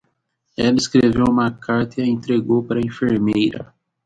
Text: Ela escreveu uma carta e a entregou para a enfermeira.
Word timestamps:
Ela 0.57 0.77
escreveu 0.79 1.25
uma 1.25 1.51
carta 1.51 2.01
e 2.01 2.03
a 2.03 2.07
entregou 2.07 2.63
para 2.63 2.79
a 2.79 2.83
enfermeira. 2.83 3.71